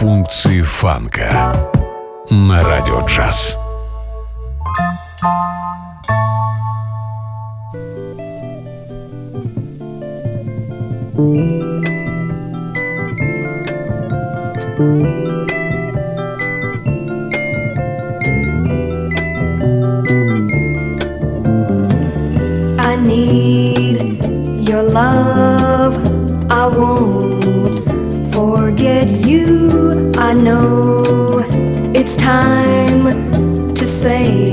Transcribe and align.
Функции 0.00 0.62
фанка 0.62 1.52
на 2.30 2.62
радио 2.62 3.00
джаз. 3.00 3.58
I 22.78 22.94
need 23.02 24.22
your 24.62 24.84
love. 24.84 25.96
I 26.52 26.68
won't 26.68 27.07
forget 28.98 29.26
you. 29.26 30.12
I 30.16 30.32
know 30.34 31.44
it's 31.94 32.16
time 32.16 33.74
to 33.74 33.86
say 33.86 34.47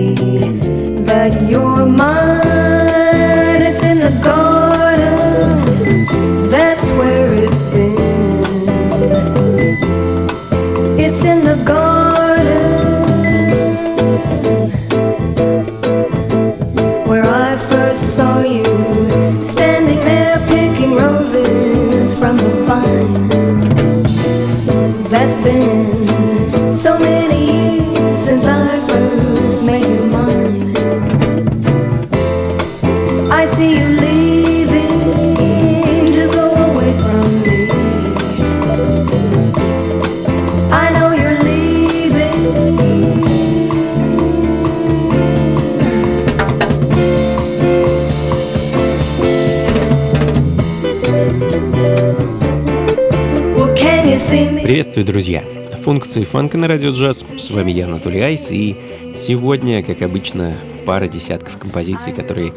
Приветствую, 54.95 55.13
друзья! 55.13 55.43
Функции 55.83 56.23
фанка 56.23 56.57
на 56.57 56.69
радио 56.69 56.91
джаз. 56.91 57.25
С 57.37 57.49
вами 57.49 57.71
я, 57.71 57.83
Анатолий 57.83 58.21
Айс, 58.21 58.49
и 58.49 58.77
сегодня, 59.13 59.83
как 59.83 60.01
обычно, 60.01 60.55
пара 60.85 61.09
десятков 61.09 61.57
композиций, 61.57 62.13
которые 62.13 62.53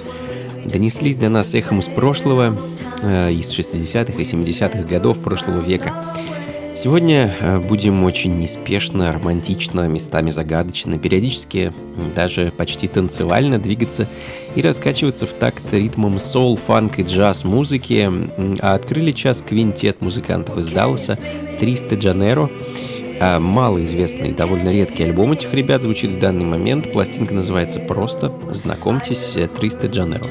донеслись 0.65 1.17
до 1.17 1.31
нас 1.31 1.53
эхом 1.57 1.81
из 1.81 1.89
прошлого, 1.89 2.57
э, 3.03 3.33
из 3.33 3.51
60-х 3.51 4.23
и 4.23 4.23
70-х 4.23 4.85
годов 4.85 5.19
прошлого 5.19 5.59
века. 5.59 5.93
Сегодня 6.81 7.35
э, 7.41 7.59
будем 7.59 8.05
очень 8.05 8.39
неспешно, 8.39 9.11
романтично, 9.11 9.89
местами 9.89 10.31
загадочно, 10.31 10.97
периодически 10.97 11.73
даже 12.15 12.53
почти 12.57 12.87
танцевально 12.87 13.59
двигаться 13.59 14.07
и 14.55 14.63
раскачиваться 14.63 15.27
в 15.27 15.33
такт 15.33 15.73
ритмом 15.73 16.21
соул, 16.21 16.57
фанк 16.57 17.01
и 17.01 17.03
джаз 17.03 17.43
музыки. 17.43 18.09
А 18.61 18.75
открыли 18.75 19.11
час 19.11 19.43
квинтет 19.43 20.01
музыкантов 20.03 20.57
из 20.57 20.69
Далласа 20.69 21.19
«Триста 21.59 21.97
Джанеро». 21.97 22.49
А 23.21 23.41
Малоизвестный 23.41 24.31
довольно 24.31 24.73
редкий 24.73 25.03
альбом 25.03 25.33
этих 25.33 25.53
ребят 25.53 25.83
звучит 25.83 26.13
в 26.13 26.21
данный 26.21 26.45
момент. 26.45 26.93
Пластинка 26.93 27.35
называется 27.35 27.81
просто 27.81 28.33
«Знакомьтесь, 28.53 29.37
э, 29.37 29.49
300 29.49 29.89
Джанеро». 29.89 30.27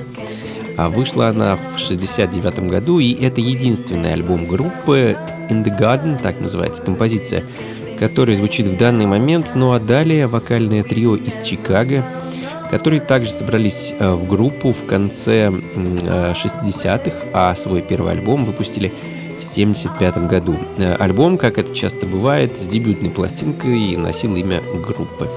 А 0.78 0.90
Вышла 0.90 1.30
она 1.30 1.56
в 1.56 1.80
69 1.80 2.70
году, 2.70 3.00
и 3.00 3.14
это 3.14 3.42
единственный 3.42 4.14
альбом 4.14 4.46
группы 4.46 5.18
In 5.50 5.64
the 5.64 5.78
Garden, 5.78 6.22
так 6.22 6.40
называется 6.40 6.84
композиция, 6.84 7.44
которая 8.00 8.36
звучит 8.36 8.68
в 8.68 8.78
данный 8.78 9.08
момент. 9.08 9.54
Ну 9.56 9.74
а 9.74 9.80
далее 9.80 10.28
вокальное 10.28 10.84
трио 10.84 11.16
из 11.16 11.42
Чикаго, 11.42 12.06
которые 12.70 13.02
также 13.02 13.32
собрались 13.32 13.94
э, 13.98 14.12
в 14.14 14.28
группу 14.28 14.72
в 14.72 14.86
конце 14.86 15.46
м, 15.48 15.64
э, 16.02 16.34
60-х, 16.34 17.26
а 17.34 17.56
свой 17.56 17.82
первый 17.82 18.12
альбом 18.12 18.46
выпустили 18.46 18.94
в 19.40 19.44
75 19.44 20.28
году. 20.28 20.58
Э, 20.78 20.96
Альбом, 20.96 21.38
как 21.38 21.58
это 21.58 21.74
часто 21.74 22.06
бывает, 22.06 22.58
с 22.58 22.68
дебютной 22.68 23.10
пластинкой 23.10 23.96
носил 23.96 24.36
имя 24.36 24.62
группы. 24.62 25.28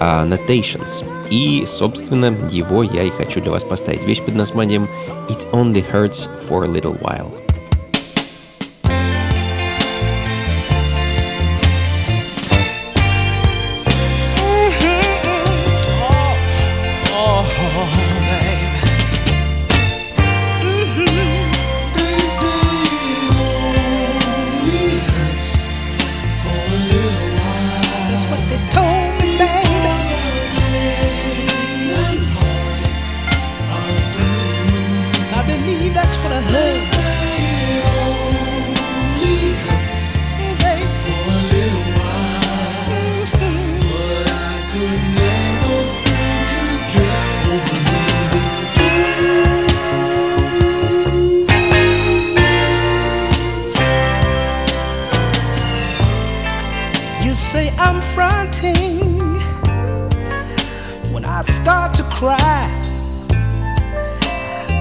А, 0.00 0.26
Notations. 0.26 1.04
И, 1.30 1.64
собственно, 1.66 2.34
его 2.50 2.82
я 2.82 3.04
и 3.04 3.10
хочу 3.10 3.40
для 3.40 3.52
вас 3.52 3.62
поставить. 3.62 4.02
Вещь 4.04 4.22
под 4.22 4.34
названием 4.34 4.88
It 5.28 5.48
Only 5.52 5.84
Hurts 5.92 6.28
for 6.48 6.64
a 6.64 6.66
Little 6.66 6.98
While. 7.00 7.49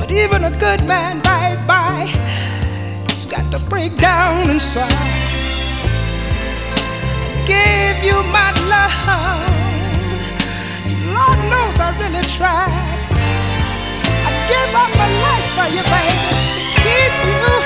But 0.09 0.17
even 0.17 0.43
a 0.43 0.49
good 0.49 0.87
man, 0.87 1.21
bye 1.21 1.55
bye, 1.67 2.07
has 3.09 3.27
got 3.27 3.51
to 3.51 3.59
break 3.69 3.95
down 3.97 4.49
inside. 4.49 4.89
I 7.21 7.45
gave 7.45 8.03
you 8.03 8.17
my 8.33 8.49
love. 8.65 8.89
Lord 11.13 11.37
knows 11.51 11.77
I 11.79 11.93
really 12.01 12.23
tried. 12.25 12.73
I 14.25 14.31
gave 14.49 14.73
up 14.73 14.89
my 14.97 15.09
life 15.21 15.47
for 15.53 15.67
you, 15.77 15.83
baby, 15.93 16.17
to 16.25 16.73
keep 16.81 17.13
you, 17.29 17.58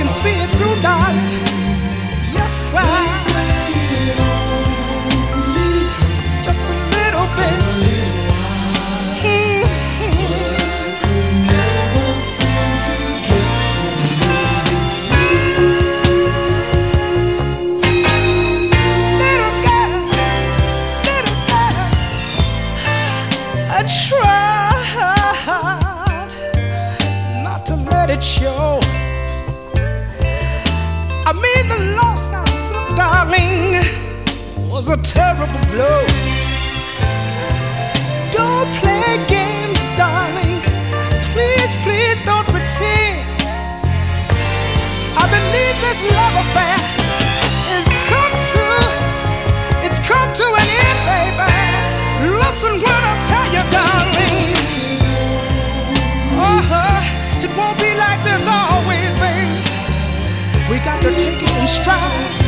can 0.00 0.08
see 0.08 0.30
it 0.30 0.48
through, 0.56 0.80
darling. 0.80 1.18
Yes, 2.32 2.74
I. 2.74 3.09
a 34.90 34.96
terrible 34.96 35.46
blow. 35.70 36.02
Don't 38.32 38.70
play 38.82 39.22
games, 39.28 39.78
darling. 39.94 40.58
Please, 41.30 41.72
please 41.86 42.18
don't 42.26 42.46
pretend. 42.50 43.22
I 45.14 45.24
believe 45.30 45.76
this 45.86 46.00
love 46.10 46.34
affair 46.42 46.78
is 47.78 47.86
come 48.10 48.34
to, 48.50 48.66
it's 49.86 50.00
come 50.10 50.30
to 50.40 50.46
an 50.58 50.68
end, 50.82 51.00
baby. 51.06 51.54
Listen 52.42 52.74
when 52.82 53.02
I 53.12 53.14
tell 53.30 53.46
you, 53.54 53.62
darling. 53.70 54.38
Uh 56.34 56.62
huh. 56.66 57.46
It 57.46 57.50
won't 57.56 57.78
be 57.78 57.94
like 57.94 58.20
this 58.26 58.42
always, 58.50 59.14
babe. 59.22 59.54
We 60.68 60.82
got 60.82 61.00
to 61.02 61.10
take 61.14 61.42
it 61.44 61.60
in 61.60 61.68
stride. 61.68 62.39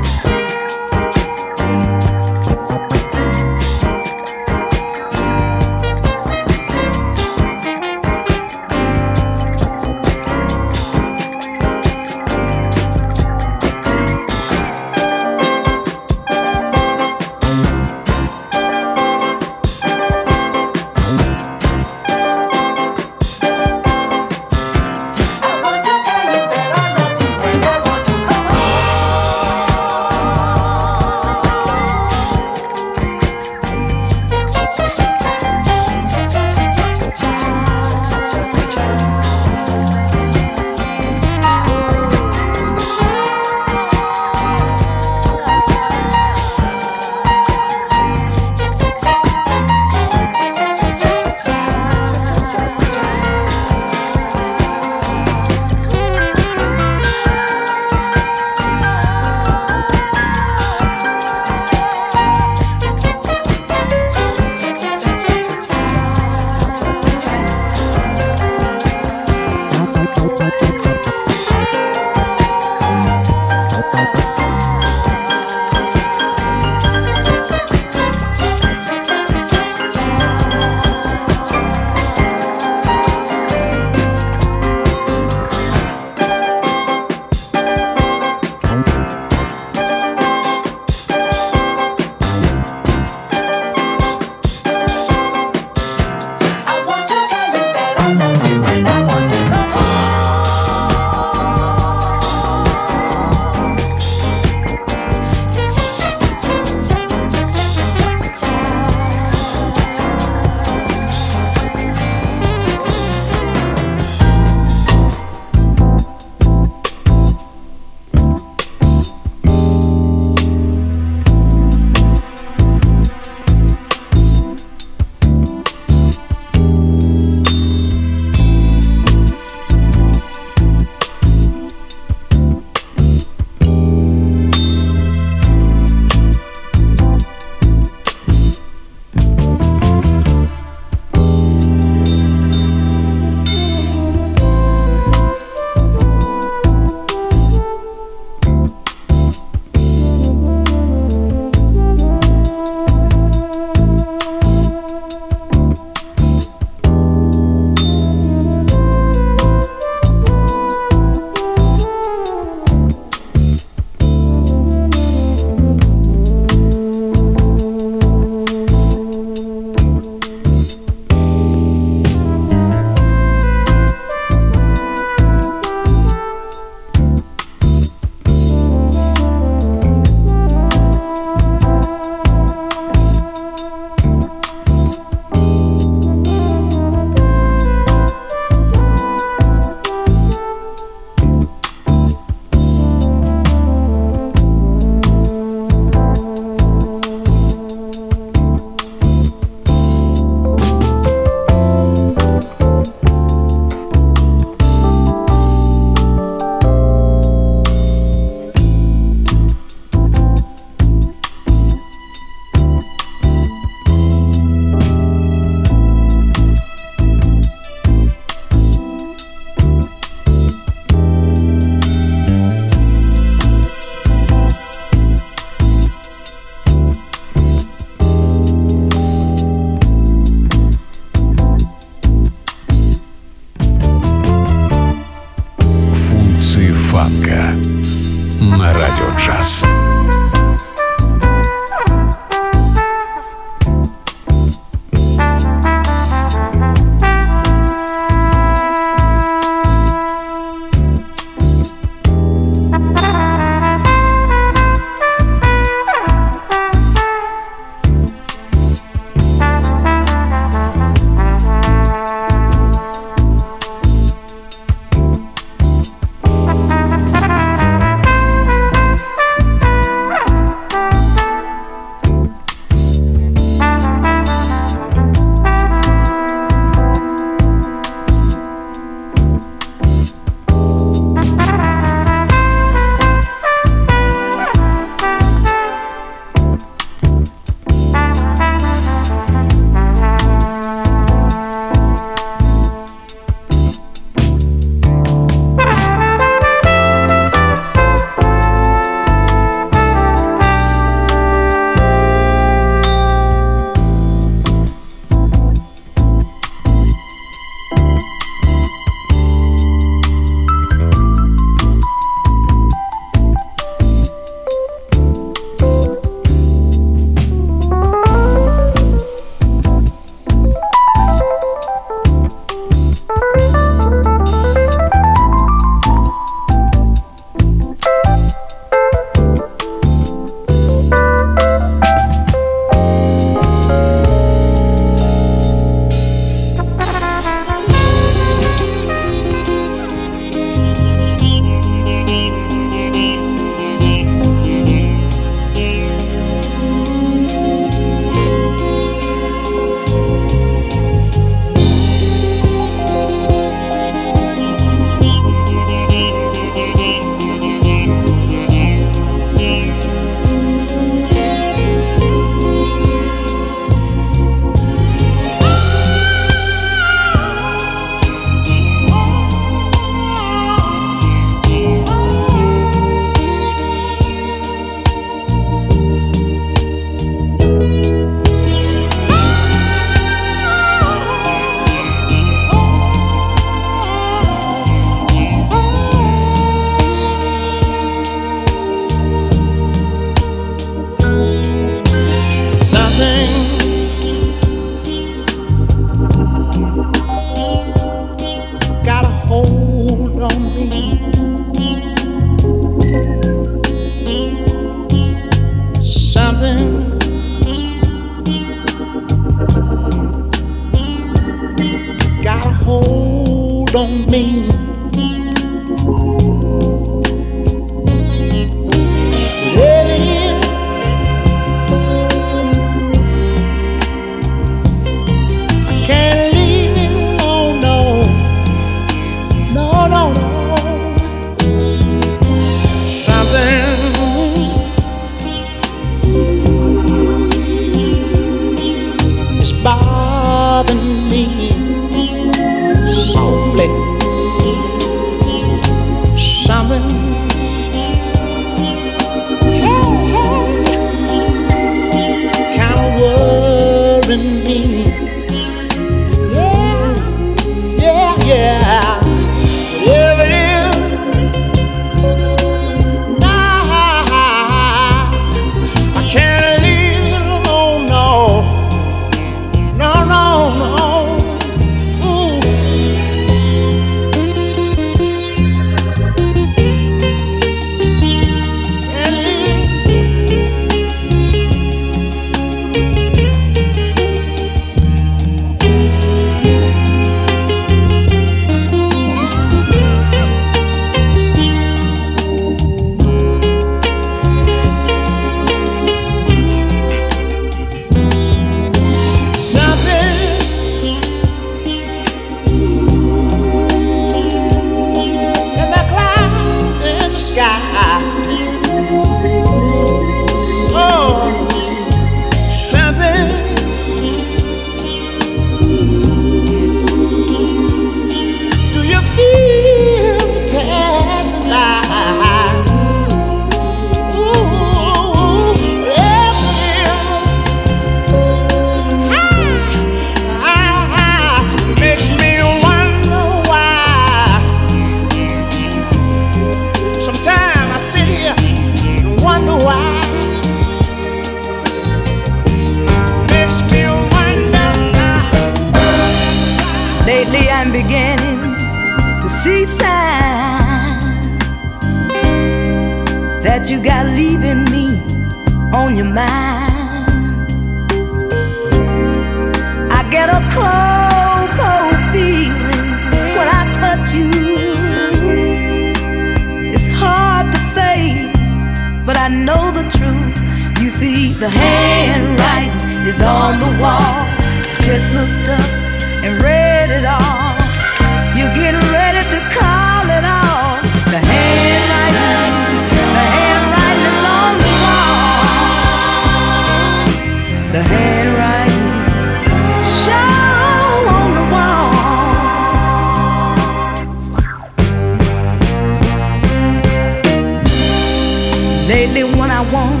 Lately, 598.88 599.22
when 599.22 599.50
I 599.50 599.60
want 599.70 600.00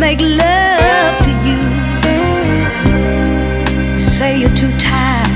make 0.00 0.18
love 0.18 1.22
to 1.22 1.30
you, 1.46 1.60
say 3.96 4.38
you're 4.40 4.56
too 4.56 4.76
tired 4.76 5.30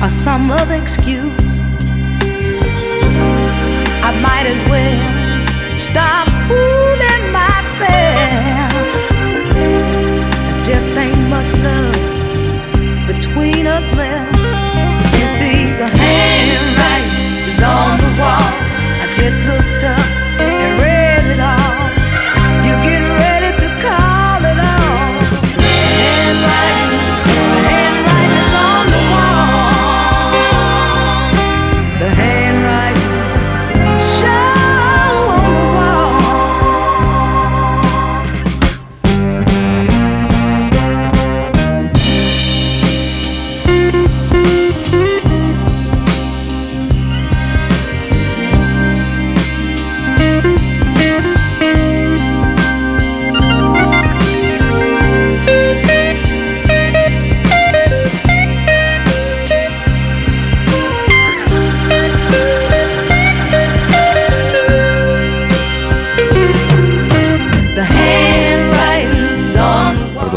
or 0.00 0.08
some 0.08 0.52
other 0.52 0.76
excuse. 0.76 1.58
I 4.08 4.10
might 4.22 4.46
as 4.46 4.60
well 4.70 5.78
stop 5.80 6.28
fooling 6.46 7.24
myself. 7.34 8.72
There 10.46 10.62
just 10.62 10.86
ain't 10.96 11.28
much 11.28 11.52
love 11.54 11.96
between 13.08 13.66
us 13.66 13.92
left. 13.96 14.38
You 15.18 15.26
see, 15.38 15.72
the 15.74 15.88
handwriting 15.90 17.50
is 17.50 17.60
on 17.64 17.98
the 17.98 18.12
wall. 18.20 18.52
I 19.02 19.12
just 19.16 19.42
looked 19.42 19.82
up. 19.82 20.05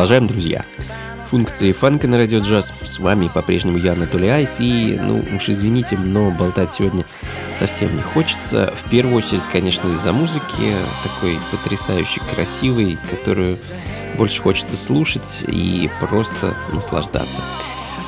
Продолжаем, 0.09 0.27
друзья. 0.27 0.65
Функции 1.29 1.71
фанка 1.71 2.07
на 2.07 2.17
радио 2.17 2.39
джаз. 2.39 2.73
С 2.81 2.97
вами 2.97 3.29
по-прежнему 3.31 3.77
я, 3.77 3.91
Анатолий 3.91 4.29
Айс. 4.29 4.55
И, 4.59 4.99
ну 4.99 5.23
уж 5.35 5.49
извините, 5.49 5.99
но 5.99 6.31
болтать 6.31 6.71
сегодня 6.71 7.05
совсем 7.53 7.95
не 7.95 8.01
хочется. 8.01 8.73
В 8.75 8.89
первую 8.89 9.17
очередь, 9.17 9.43
конечно, 9.43 9.87
из-за 9.89 10.11
музыки, 10.11 10.73
такой 11.03 11.37
потрясающей, 11.51 12.23
красивой, 12.33 12.97
которую 13.07 13.59
больше 14.17 14.41
хочется 14.41 14.75
слушать 14.75 15.45
и 15.47 15.87
просто 15.99 16.55
наслаждаться. 16.73 17.43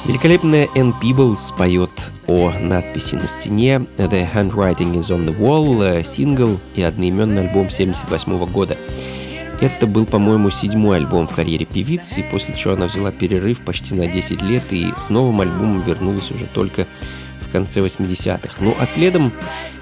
Великолепная 0.06 0.70
Энн 0.74 0.96
Пиблс 1.00 1.54
поет 1.56 1.92
о 2.26 2.52
надписи 2.60 3.14
на 3.14 3.28
стене 3.28 3.86
«The 3.98 4.28
Handwriting 4.34 4.96
is 4.96 5.16
on 5.16 5.28
the 5.28 5.38
Wall», 5.38 6.04
сингл 6.04 6.60
и 6.74 6.82
одноименный 6.82 7.48
альбом 7.48 7.70
78 7.70 8.48
года. 8.48 8.76
Это 9.62 9.86
был, 9.86 10.08
по-моему, 10.08 10.50
седьмой 10.50 10.98
альбом 10.98 11.28
в 11.28 11.36
карьере 11.36 11.68
певицы, 11.68 12.26
после 12.32 12.56
чего 12.56 12.74
она 12.74 12.88
взяла 12.88 13.12
перерыв 13.12 13.62
почти 13.62 13.94
на 13.94 14.08
10 14.08 14.42
лет 14.42 14.64
и 14.72 14.92
с 14.98 15.10
новым 15.10 15.40
альбомом 15.42 15.82
вернулась 15.82 16.32
уже 16.32 16.48
только 16.48 16.88
в 17.40 17.52
конце 17.52 17.80
80-х. 17.80 18.56
Ну 18.60 18.76
а 18.80 18.88
следом 18.88 19.32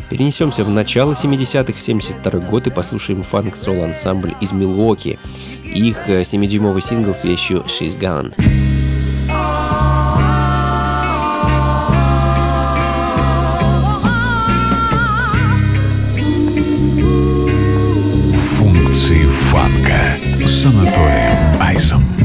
перенесемся 0.09 0.65
в 0.65 0.69
начало 0.69 1.13
70-х, 1.13 1.79
72 1.79 2.39
год 2.41 2.67
и 2.67 2.71
послушаем 2.71 3.23
фанк-сол 3.23 3.81
ансамбль 3.81 4.35
из 4.41 4.51
Милуоки. 4.51 5.17
Их 5.63 6.09
7-дюймовый 6.09 6.81
сингл 6.81 7.13
с 7.13 7.23
вещью 7.23 7.63
«She's 7.67 7.97
Gone». 7.97 8.68
Функции 19.09 19.25
фанка 19.25 20.19
с 20.45 20.67
Анатолием 20.67 21.35
Айсом. 21.59 22.18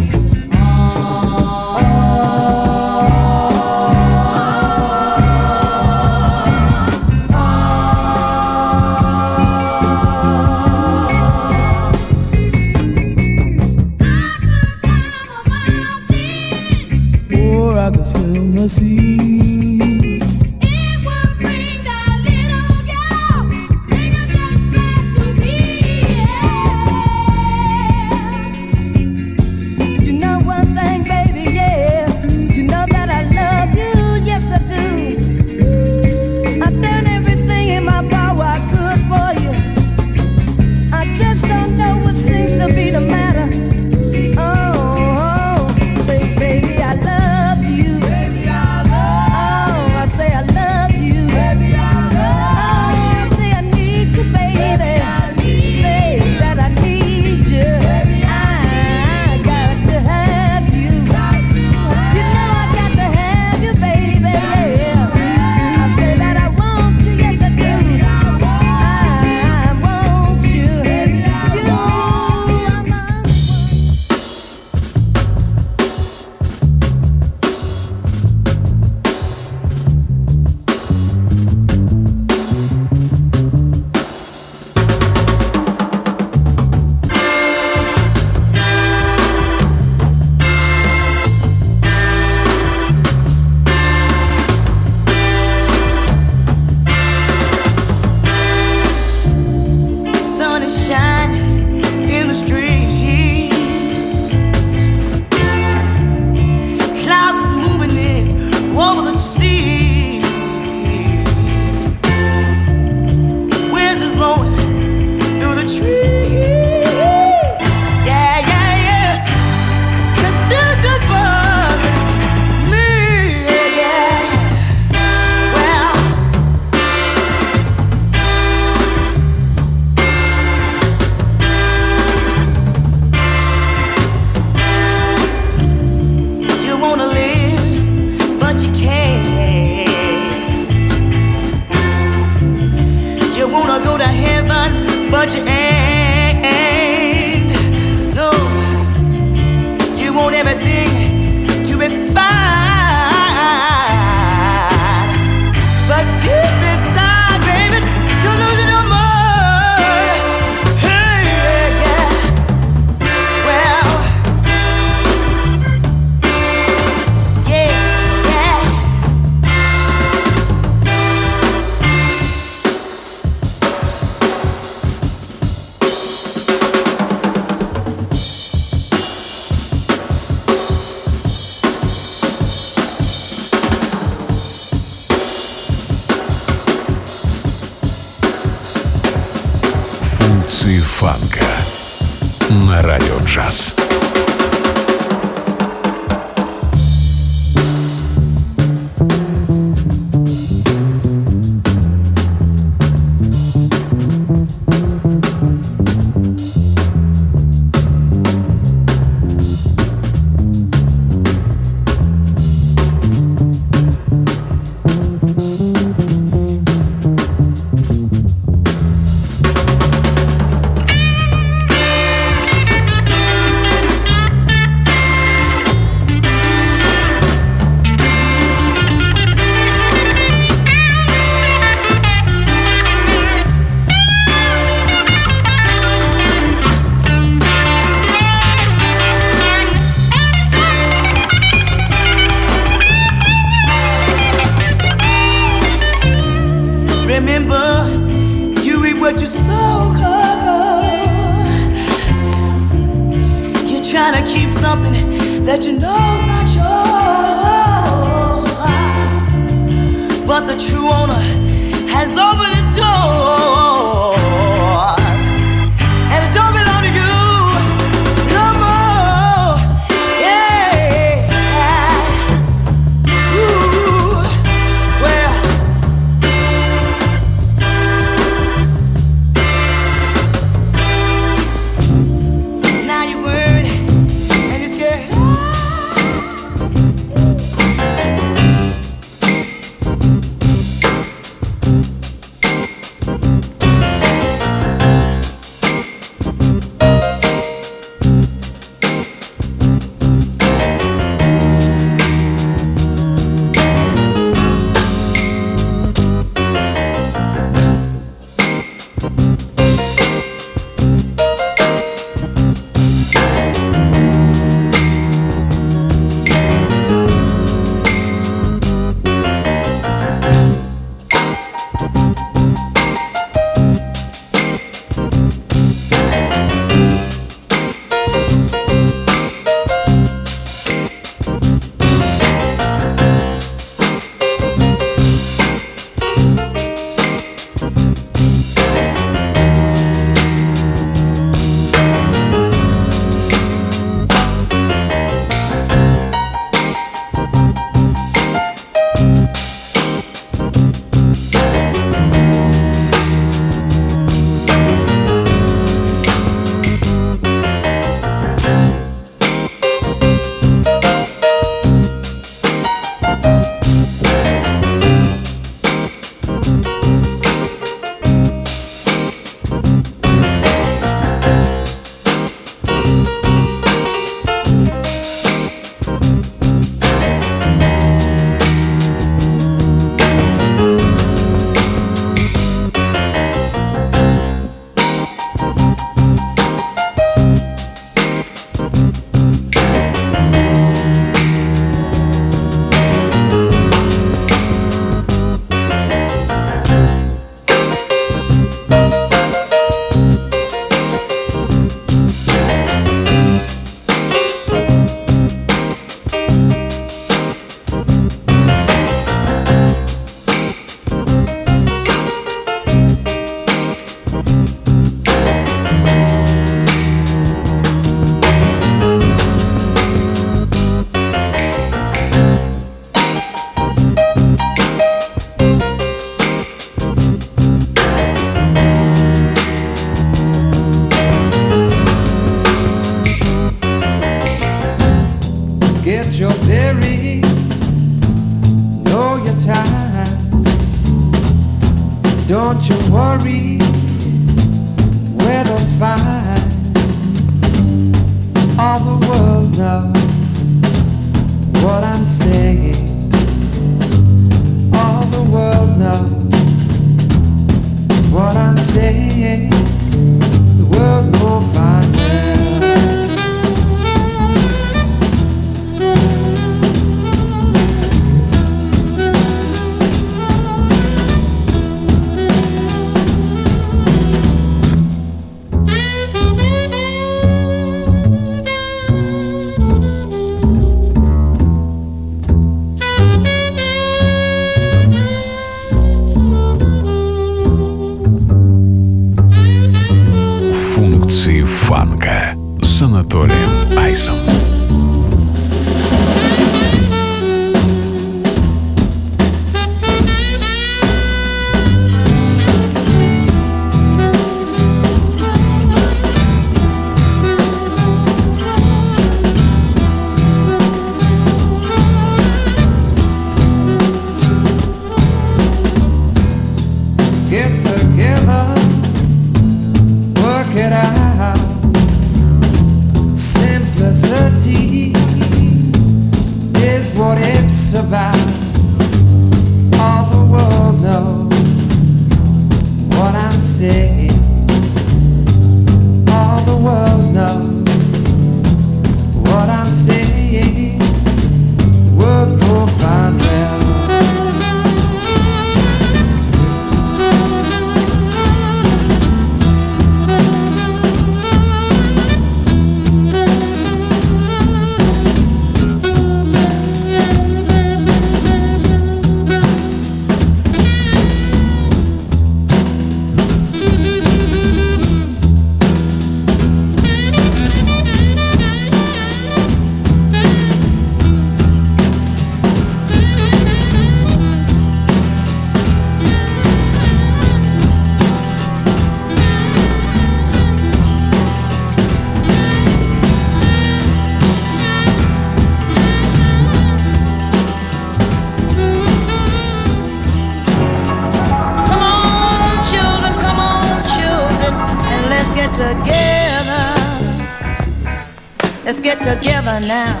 Now. 599.68 600.00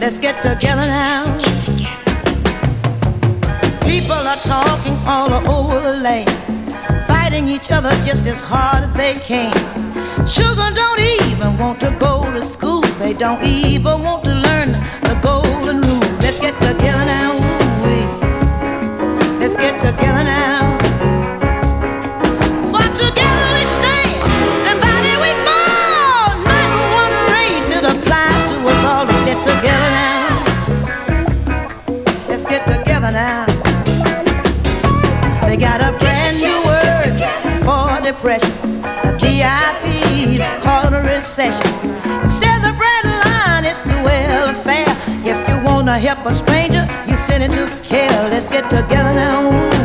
Let's 0.00 0.18
get 0.18 0.42
together 0.42 0.84
now. 0.84 1.38
People 3.82 4.20
are 4.32 4.36
talking 4.38 4.96
all 5.06 5.32
over 5.48 5.80
the 5.88 5.96
land, 5.96 6.28
fighting 7.06 7.46
each 7.46 7.70
other 7.70 7.90
just 8.04 8.26
as 8.26 8.42
hard 8.42 8.82
as 8.82 8.92
they 8.94 9.14
can. 9.14 9.52
Children 10.26 10.74
don't 10.74 10.98
even 10.98 11.56
want 11.56 11.78
to 11.80 11.94
go 12.00 12.24
to 12.32 12.42
school. 12.42 12.82
They 12.98 13.14
don't 13.14 13.44
even 13.44 14.02
want 14.02 14.24
to 14.24 14.34
learn 14.34 14.72
the 15.02 15.16
golden 15.22 15.80
rule. 15.80 16.00
Let's 16.20 16.40
get 16.40 16.54
together 16.54 17.04
now. 17.06 17.37
VIPs 40.18 40.62
call 40.62 40.86
it 40.86 40.92
a 40.92 41.00
recession. 41.00 41.72
Instead 42.22 42.64
of 42.64 42.76
bread 42.76 43.04
line, 43.04 43.64
it's 43.64 43.82
the 43.82 43.94
welfare. 44.02 44.84
If 45.24 45.48
you 45.48 45.64
wanna 45.64 45.98
help 45.98 46.26
a 46.26 46.34
stranger, 46.34 46.88
you 47.08 47.16
send 47.16 47.44
it 47.44 47.52
to 47.52 47.66
care. 47.84 48.28
Let's 48.28 48.48
get 48.48 48.68
together 48.68 49.14
now. 49.14 49.77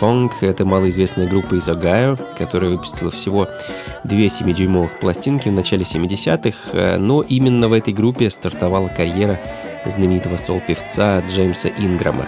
Funk— 0.00 0.32
это 0.40 0.64
малоизвестная 0.64 1.26
группа 1.26 1.54
из 1.54 1.68
Огайо, 1.68 2.18
которая 2.36 2.70
выпустила 2.70 3.10
всего 3.10 3.48
две 4.04 4.26
7-дюймовых 4.26 4.98
пластинки 5.00 5.48
в 5.48 5.52
начале 5.52 5.84
70-х, 5.84 6.70
э, 6.72 6.98
но 6.98 7.22
именно 7.22 7.68
в 7.68 7.72
этой 7.72 7.94
группе 7.94 8.28
стартовала 8.28 8.88
карьера 8.88 9.40
знаменитого 9.86 10.36
сол-певца 10.36 11.20
Джеймса 11.20 11.68
Инграма. 11.68 12.26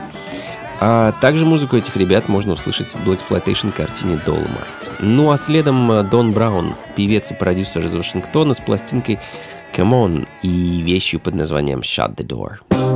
А 0.81 1.13
также 1.21 1.45
музыку 1.45 1.77
этих 1.77 1.97
ребят 1.97 2.29
можно 2.29 2.53
услышать 2.53 2.95
в 2.95 3.07
Blaxploitation 3.07 3.73
картине 3.73 4.21
Dolomite. 4.25 4.91
Ну 5.01 5.31
а 5.31 5.37
следом 5.37 5.91
э, 5.91 6.05
Дон 6.05 6.33
Браун, 6.33 6.75
певец 6.97 7.31
и 7.31 7.35
продюсер 7.35 7.85
из 7.85 7.95
Вашингтона 7.95 8.55
с 8.55 8.61
пластинкой 8.61 9.19
Come 9.77 9.91
On 9.91 10.29
и 10.43 10.81
вещью 10.83 11.21
под 11.21 11.35
названием 11.35 11.81
Shut 11.81 12.17
the 12.17 12.27
Door. 12.27 12.88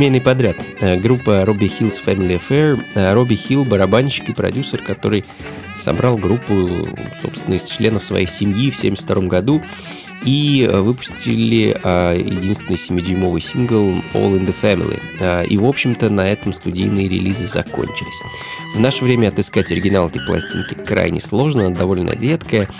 Семейный 0.00 0.22
подряд. 0.22 0.56
Э, 0.80 0.96
Группа 0.96 1.44
Робби 1.44 1.66
Хилл's 1.66 2.02
Family 2.02 2.40
Affair. 2.40 2.82
Э, 2.94 3.12
Робби 3.12 3.34
Хилл– 3.34 3.64
барабанщик 3.66 4.30
и 4.30 4.32
продюсер, 4.32 4.80
который 4.80 5.26
собрал 5.76 6.16
группу, 6.16 6.88
собственно, 7.20 7.56
из 7.56 7.66
членов 7.66 8.02
своей 8.02 8.26
семьи 8.26 8.70
в 8.70 8.78
1972 8.78 9.28
году 9.28 9.62
и 10.24 10.66
э, 10.66 10.80
выпустили 10.80 11.76
единственный 12.16 12.76
7-дюймовый 12.76 13.42
сингл 13.42 13.90
All 14.14 14.38
in 14.38 14.46
the 14.46 14.54
Family. 14.58 15.46
И, 15.46 15.58
в 15.58 15.66
общем-то, 15.66 16.08
на 16.08 16.32
этом 16.32 16.54
студийные 16.54 17.06
релизы 17.06 17.46
закончились. 17.46 18.22
В 18.74 18.80
наше 18.80 19.04
время 19.04 19.28
отыскать 19.28 19.70
оригинал 19.70 20.08
этой 20.08 20.24
пластинки 20.24 20.72
крайне 20.72 21.20
сложно, 21.20 21.74
довольно 21.74 22.12
редкая. 22.12 22.70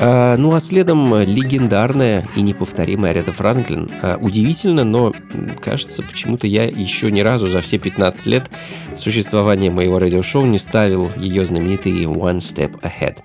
А, 0.00 0.36
ну 0.36 0.54
а 0.54 0.60
следом 0.60 1.14
легендарная 1.20 2.28
и 2.36 2.42
неповторимая 2.42 3.10
Арета 3.10 3.32
Франклин. 3.32 3.90
А, 4.02 4.16
удивительно, 4.20 4.84
но 4.84 5.12
кажется, 5.60 6.02
почему-то 6.02 6.46
я 6.46 6.64
еще 6.64 7.10
ни 7.10 7.20
разу 7.20 7.48
за 7.48 7.60
все 7.60 7.78
15 7.78 8.26
лет 8.26 8.50
существования 8.94 9.70
моего 9.70 9.98
радиошоу 9.98 10.46
не 10.46 10.58
ставил 10.58 11.10
ее 11.16 11.46
знаменитый 11.46 12.04
One 12.04 12.38
Step 12.38 12.80
Ahead. 12.80 13.18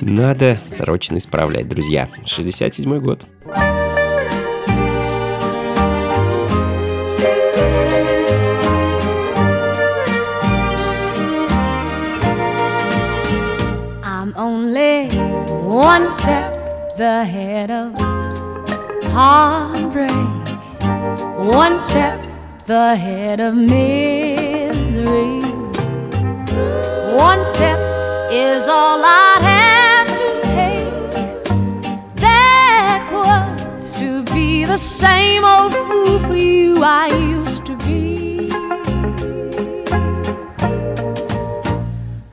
Надо 0.00 0.58
срочно 0.64 1.18
исправлять, 1.18 1.68
друзья. 1.68 2.08
67 2.24 2.98
год. 3.00 3.26
One 15.80 16.10
step 16.10 16.52
the 16.98 17.24
head 17.24 17.70
of 17.70 17.94
heartbreak, 19.14 20.10
one 21.54 21.78
step 21.78 22.22
the 22.66 22.94
head 22.94 23.40
of 23.40 23.54
misery. 23.54 25.40
One 27.16 27.46
step 27.46 27.80
is 28.30 28.68
all 28.68 29.00
I'd 29.02 29.40
have 29.54 30.08
to 30.22 30.28
take 30.42 31.44
backwards 32.16 33.90
to 33.92 34.22
be 34.34 34.64
the 34.64 34.76
same 34.76 35.44
old 35.46 35.74
fool 35.74 36.18
for 36.18 36.36
you 36.36 36.84
I 36.84 37.06
used 37.08 37.64
to 37.64 37.76
be. 37.78 38.50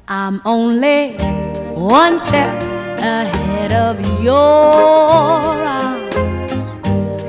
I'm 0.10 0.42
only 0.44 1.14
one 1.74 2.20
step 2.20 2.67
ahead 3.00 3.74
of 3.74 4.00
your 4.24 4.34
arms, 5.84 6.78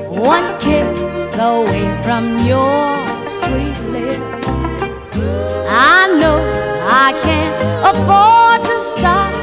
one 0.09 0.57
kiss 0.59 1.35
away 1.37 1.87
from 2.03 2.37
your 2.39 3.07
sweet 3.27 3.79
lips. 3.89 4.47
I 5.67 6.17
know 6.19 6.39
I 6.89 7.13
can't 7.23 7.59
afford 7.91 8.61
to 8.63 8.79
stop 8.79 9.33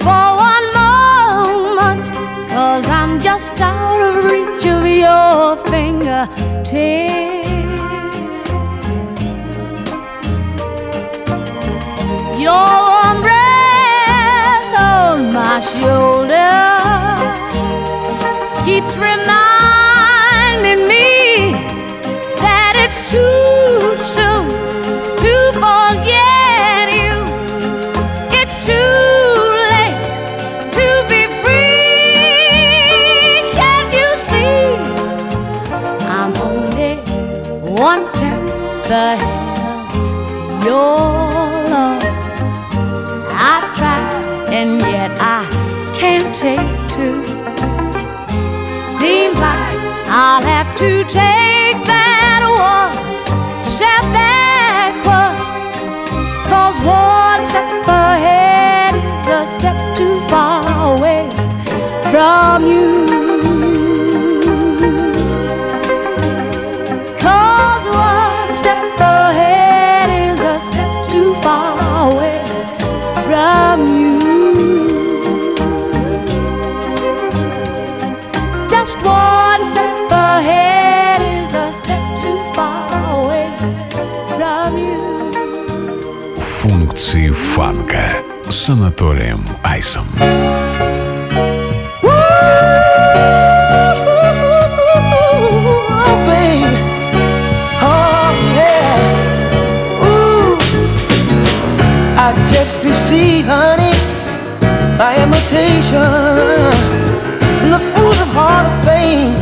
for 0.00 0.36
one 0.50 0.66
moment, 0.80 2.06
cause 2.50 2.88
I'm 2.88 3.20
just 3.20 3.60
out 3.60 4.00
of 4.00 4.24
reach 4.24 4.64
of 4.66 4.86
your 4.86 5.56
fingertips. 5.70 7.18
Your 12.38 12.87
my 15.58 15.64
shoulder 15.64 16.54
keeps 18.64 18.94
reminding 18.96 20.86
me 20.86 21.50
that 22.38 22.74
it's 22.76 23.10
too 23.10 23.96
soon 23.98 24.46
to 25.18 25.34
forget 25.58 26.94
you. 26.94 27.16
It's 28.38 28.58
too 28.70 29.02
late 29.72 29.98
to 30.78 30.86
be 31.10 31.26
free. 31.42 31.82
Can't 33.58 33.90
you 33.98 34.08
see? 34.28 34.62
I'm 36.06 36.32
only 36.46 36.94
one 37.82 38.06
step 38.06 38.38
ahead 38.86 39.27
I'll 50.20 50.42
have 50.42 50.76
to 50.78 51.04
take 51.04 51.78
that 51.86 52.42
one 52.42 53.60
step 53.60 54.02
backwards. 54.10 56.02
Cause 56.50 56.80
one 56.84 57.46
step 57.46 57.86
ahead 57.86 58.96
is 58.96 59.28
a 59.28 59.46
step 59.46 59.78
too 59.96 60.18
far 60.26 60.96
away 60.96 61.30
from 62.10 62.66
you. 62.66 63.17
компиляции 86.98 87.30
фанка 87.30 88.10
с 88.50 88.70
Анатолием 88.70 89.44
Айсом. 89.62 90.06
Just 102.50 102.80
honey, 103.42 103.94
the 107.70 107.78
of 108.20 108.28
heart 108.38 108.66
of 108.66 108.84
fame, 108.84 109.34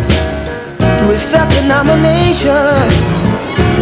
to 0.99 1.13
accept 1.15 1.53
the 1.55 1.63
nomination, 1.63 2.51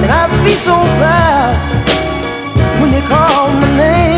and 0.02 0.10
I'd 0.10 0.44
be 0.44 0.54
so 0.54 0.74
proud 0.98 1.56
when 2.80 2.92
they 2.92 3.00
call 3.08 3.43
my 3.64 3.76
name 3.78 4.13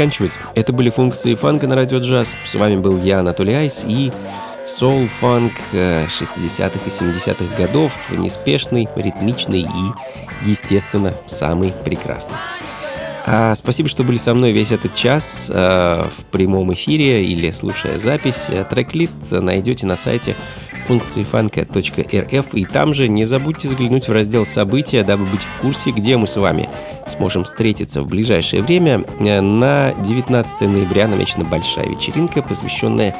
заканчивать. 0.00 0.38
Это 0.54 0.72
были 0.72 0.88
функции 0.88 1.34
фанка 1.34 1.66
на 1.66 1.74
радио 1.74 1.98
джаз. 1.98 2.34
С 2.44 2.54
вами 2.54 2.76
был 2.76 2.96
я, 3.02 3.18
Анатолий 3.18 3.52
Айс, 3.52 3.84
и 3.86 4.10
соул-фанк 4.66 5.52
э, 5.74 6.06
60-х 6.06 6.78
и 6.86 6.88
70-х 6.88 7.56
годов. 7.62 7.92
Неспешный, 8.10 8.88
ритмичный 8.96 9.60
и, 9.60 10.46
естественно, 10.48 11.12
самый 11.26 11.74
прекрасный. 11.84 12.36
А, 13.26 13.54
спасибо, 13.54 13.90
что 13.90 14.02
были 14.02 14.16
со 14.16 14.32
мной 14.32 14.52
весь 14.52 14.72
этот 14.72 14.94
час 14.94 15.50
э, 15.52 16.04
в 16.16 16.24
прямом 16.30 16.72
эфире 16.72 17.22
или 17.26 17.50
слушая 17.50 17.98
запись. 17.98 18.46
Э, 18.48 18.64
Трек-лист 18.64 19.18
найдете 19.30 19.84
на 19.84 19.96
сайте 19.96 20.34
функции 20.90 21.22
фанка.рф 21.22 22.54
и 22.54 22.64
там 22.64 22.94
же 22.94 23.06
не 23.06 23.24
забудьте 23.24 23.68
заглянуть 23.68 24.08
в 24.08 24.12
раздел 24.12 24.44
«События», 24.44 25.04
дабы 25.04 25.24
быть 25.24 25.42
в 25.42 25.60
курсе, 25.60 25.92
где 25.92 26.16
мы 26.16 26.26
с 26.26 26.34
вами 26.34 26.68
сможем 27.06 27.44
встретиться 27.44 28.02
в 28.02 28.08
ближайшее 28.08 28.60
время. 28.60 29.04
Э, 29.20 29.40
На 29.40 29.94
19 29.94 30.62
ноября 30.62 31.06
намечена 31.06 31.44
большая 31.44 31.86
вечеринка, 31.86 32.42
посвященная 32.42 33.14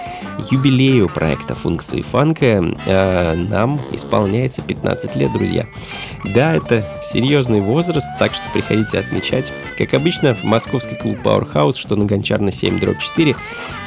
юбилею 0.50 1.08
проекта 1.08 1.54
функции 1.54 2.02
фанка. 2.02 2.60
Э, 2.86 3.34
Нам 3.36 3.80
исполняется 3.92 4.62
15 4.62 5.14
лет, 5.14 5.32
друзья. 5.32 5.64
Да, 6.34 6.56
это 6.56 6.84
серьезный 7.00 7.60
возраст, 7.60 8.08
так 8.18 8.34
что 8.34 8.42
приходите 8.52 8.98
отмечать. 8.98 9.52
Как 9.78 9.94
обычно, 9.94 10.34
в 10.34 10.42
московский 10.42 10.96
клуб 10.96 11.18
Powerhouse, 11.22 11.76
что 11.76 11.94
на 11.94 12.04
Гончарной 12.04 12.52
7, 12.52 12.80
дробь 12.80 12.98
4. 12.98 13.36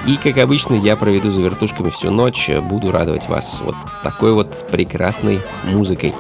И, 0.08 0.16
как 0.18 0.38
обычно, 0.38 0.76
я 0.76 0.96
проведу 0.96 1.30
за 1.30 1.42
вертушками 1.42 1.90
всю 1.90 2.12
ночь. 2.12 2.50
Буду 2.50 2.92
радовать 2.92 3.28
вас 3.28 3.62
вот 3.74 3.92
такой 4.04 4.34
вот 4.34 4.68
прекрасной 4.70 5.40
музыкой. 5.66 6.14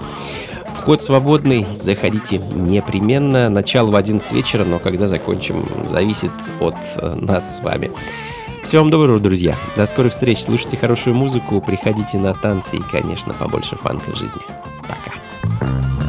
Вход 0.77 1.01
свободный, 1.01 1.65
заходите 1.73 2.37
непременно. 2.37 3.49
Начало 3.49 3.91
в 3.91 3.95
11 3.95 4.31
вечера, 4.33 4.65
но 4.65 4.79
когда 4.79 5.07
закончим, 5.07 5.65
зависит 5.87 6.31
от 6.59 6.75
э, 6.97 7.15
нас 7.15 7.57
с 7.57 7.59
вами. 7.61 7.91
Всего 8.63 8.81
вам 8.83 8.91
доброго, 8.91 9.19
друзья. 9.19 9.57
До 9.75 9.85
скорых 9.85 10.11
встреч. 10.11 10.43
Слушайте 10.43 10.77
хорошую 10.77 11.15
музыку, 11.15 11.61
приходите 11.61 12.17
на 12.17 12.33
танцы 12.33 12.77
и, 12.77 12.81
конечно, 12.81 13.33
побольше 13.33 13.75
фанка 13.75 14.11
в 14.11 14.17
жизни. 14.17 14.41
Пока. 14.81 16.02